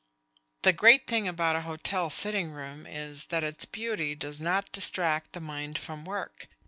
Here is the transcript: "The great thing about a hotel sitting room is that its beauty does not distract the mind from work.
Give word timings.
"The 0.63 0.73
great 0.73 1.05
thing 1.05 1.27
about 1.27 1.55
a 1.55 1.61
hotel 1.61 2.09
sitting 2.09 2.49
room 2.49 2.87
is 2.87 3.27
that 3.27 3.43
its 3.43 3.65
beauty 3.65 4.15
does 4.15 4.41
not 4.41 4.71
distract 4.71 5.33
the 5.33 5.39
mind 5.41 5.77
from 5.77 6.05
work. 6.05 6.47